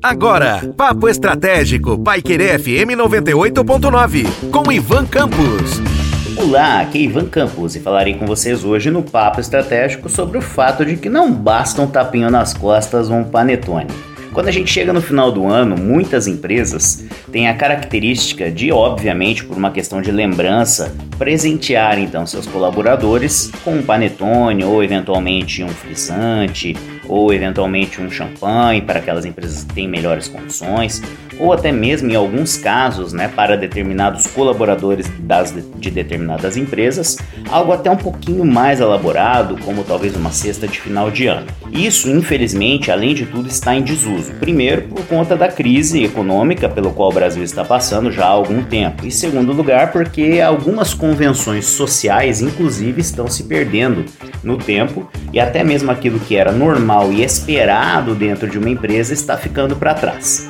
[0.00, 5.80] Agora, Papo Estratégico, Paiquerê FM 98.9, com Ivan Campos.
[6.36, 10.40] Olá, aqui é Ivan Campos e falarei com vocês hoje no Papo Estratégico sobre o
[10.40, 13.90] fato de que não basta um tapinho nas costas ou um panetone.
[14.32, 19.44] Quando a gente chega no final do ano, muitas empresas têm a característica de, obviamente,
[19.44, 25.68] por uma questão de lembrança, presentear então seus colaboradores com um panetone ou eventualmente um
[25.68, 26.74] frisante
[27.08, 31.02] ou eventualmente um champanhe para aquelas empresas que têm melhores condições,
[31.38, 37.18] ou até mesmo em alguns casos, né, para determinados colaboradores das, de determinadas empresas,
[37.50, 41.46] algo até um pouquinho mais elaborado, como talvez uma cesta de final de ano.
[41.72, 44.32] Isso, infelizmente, além de tudo, está em desuso.
[44.34, 48.62] Primeiro, por conta da crise econômica pelo qual o Brasil está passando já há algum
[48.62, 54.04] tempo, e segundo lugar, porque algumas convenções sociais, inclusive, estão se perdendo
[54.42, 59.12] no tempo e até mesmo aquilo que era normal e esperado dentro de uma empresa
[59.12, 60.48] está ficando para trás.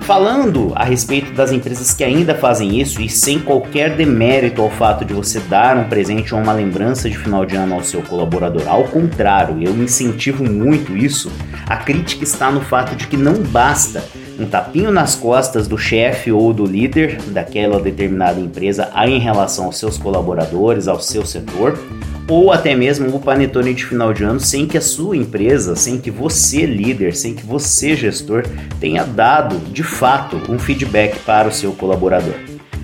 [0.00, 5.04] Falando a respeito das empresas que ainda fazem isso e sem qualquer demérito ao fato
[5.04, 8.66] de você dar um presente ou uma lembrança de final de ano ao seu colaborador,
[8.66, 11.30] ao contrário, eu incentivo muito isso.
[11.66, 14.02] A crítica está no fato de que não basta
[14.40, 19.78] um tapinho nas costas do chefe ou do líder daquela determinada empresa em relação aos
[19.78, 21.78] seus colaboradores, ao seu setor,
[22.26, 26.00] ou até mesmo o panetone de final de ano sem que a sua empresa, sem
[26.00, 28.44] que você líder, sem que você gestor
[28.80, 32.34] tenha dado de fato um feedback para o seu colaborador.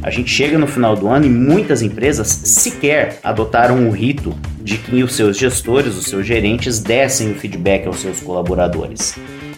[0.02, 4.76] A gente chega no final do ano e muitas empresas sequer adotaram o rito de
[4.76, 9.16] que os seus gestores, os seus gerentes dessem o feedback aos seus colaboradores.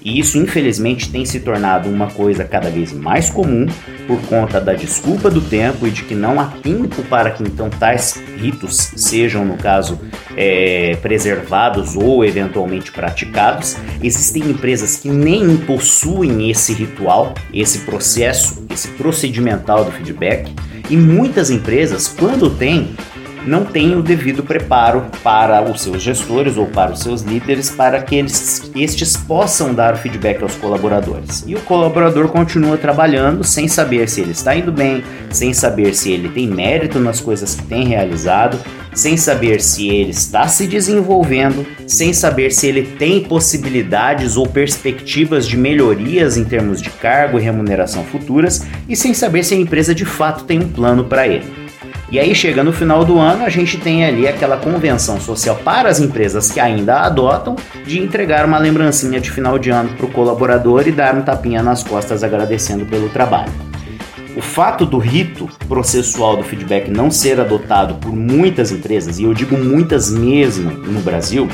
[0.08, 3.66] E isso, infelizmente, tem se tornado uma coisa cada vez mais comum
[4.06, 7.68] por conta da desculpa do tempo e de que não há tempo para que então
[7.68, 10.00] tais ritos sejam, no caso,
[10.34, 13.76] é, preservados ou eventualmente praticados.
[14.02, 20.50] Existem empresas que nem possuem esse ritual, esse processo, esse procedimental do feedback.
[20.88, 22.96] E muitas empresas, quando têm,
[23.48, 28.02] não tem o devido preparo para os seus gestores ou para os seus líderes para
[28.02, 31.42] que eles, estes possam dar feedback aos colaboradores.
[31.46, 36.12] E o colaborador continua trabalhando sem saber se ele está indo bem, sem saber se
[36.12, 38.58] ele tem mérito nas coisas que tem realizado,
[38.94, 45.46] sem saber se ele está se desenvolvendo, sem saber se ele tem possibilidades ou perspectivas
[45.46, 49.94] de melhorias em termos de cargo e remuneração futuras e sem saber se a empresa
[49.94, 51.57] de fato tem um plano para ele.
[52.10, 55.90] E aí chega no final do ano, a gente tem ali aquela convenção social para
[55.90, 57.54] as empresas que ainda adotam
[57.84, 61.62] de entregar uma lembrancinha de final de ano para o colaborador e dar um tapinha
[61.62, 63.52] nas costas agradecendo pelo trabalho.
[64.34, 69.34] O fato do rito processual do feedback não ser adotado por muitas empresas, e eu
[69.34, 71.46] digo muitas mesmo no Brasil,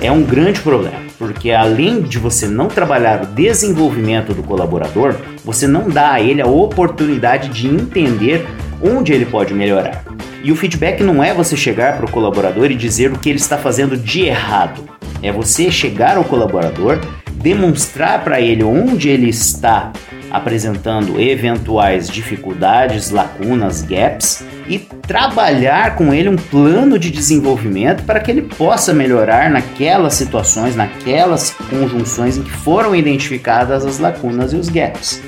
[0.00, 5.66] é um grande problema, porque além de você não trabalhar o desenvolvimento do colaborador, você
[5.66, 8.46] não dá a ele a oportunidade de entender
[8.82, 10.04] onde ele pode melhorar.
[10.42, 13.38] E o feedback não é você chegar para o colaborador e dizer o que ele
[13.38, 14.82] está fazendo de errado.
[15.22, 17.00] É você chegar ao colaborador,
[17.32, 19.92] demonstrar para ele onde ele está
[20.30, 28.30] apresentando eventuais dificuldades, lacunas, gaps e trabalhar com ele um plano de desenvolvimento para que
[28.30, 34.68] ele possa melhorar naquelas situações, naquelas conjunções em que foram identificadas as lacunas e os
[34.68, 35.22] gaps.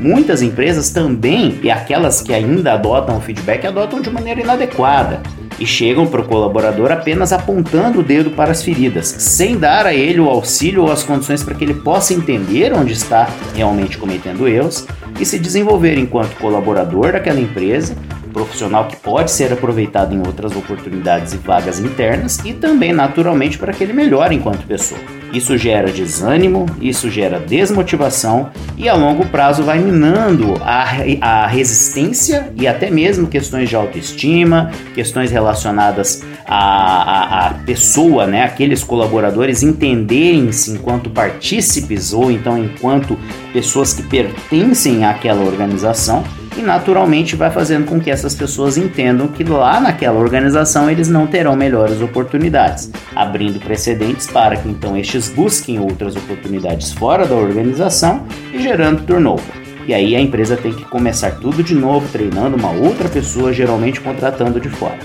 [0.00, 5.20] Muitas empresas também, e aquelas que ainda adotam o feedback, adotam de maneira inadequada
[5.58, 9.92] e chegam para o colaborador apenas apontando o dedo para as feridas, sem dar a
[9.92, 14.48] ele o auxílio ou as condições para que ele possa entender onde está realmente cometendo
[14.48, 14.86] erros
[15.20, 17.94] e se desenvolver enquanto colaborador daquela empresa,
[18.32, 23.72] profissional que pode ser aproveitado em outras oportunidades e vagas internas e também naturalmente para
[23.74, 25.19] que ele melhore enquanto pessoa.
[25.32, 30.84] Isso gera desânimo, isso gera desmotivação e a longo prazo vai minando a,
[31.20, 39.62] a resistência e até mesmo questões de autoestima, questões relacionadas à, pessoa, né, aqueles colaboradores
[39.62, 43.16] entenderem-se enquanto partícipes ou então enquanto
[43.52, 46.24] pessoas que pertencem àquela organização
[46.60, 51.26] e naturalmente vai fazendo com que essas pessoas entendam que lá naquela organização eles não
[51.26, 58.26] terão melhores oportunidades, abrindo precedentes para que então estes busquem outras oportunidades fora da organização
[58.52, 59.60] e gerando turnover.
[59.86, 64.00] E aí a empresa tem que começar tudo de novo, treinando uma outra pessoa, geralmente
[64.00, 64.98] contratando de fora.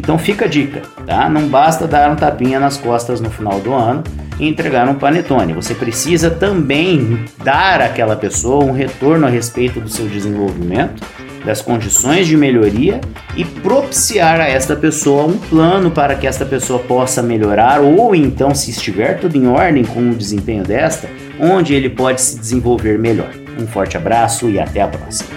[0.00, 1.28] Então fica a dica, tá?
[1.28, 4.02] Não basta dar um tapinha nas costas no final do ano
[4.38, 5.52] e entregar um panetone.
[5.52, 11.02] Você precisa também dar àquela pessoa um retorno a respeito do seu desenvolvimento,
[11.44, 13.02] das condições de melhoria
[13.36, 18.54] e propiciar a esta pessoa um plano para que esta pessoa possa melhorar ou então,
[18.54, 23.39] se estiver tudo em ordem com o desempenho desta, onde ele pode se desenvolver melhor.
[23.60, 25.28] Um forte abraço e até a próxima.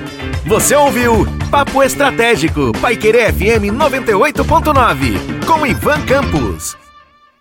[0.45, 6.82] Você ouviu Papo Estratégico, Paiquerê FM 98.9, com Ivan Campos.